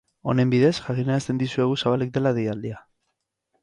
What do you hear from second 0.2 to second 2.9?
Honen bidez, jakinarazten dizuegu zabalik dela deialdia.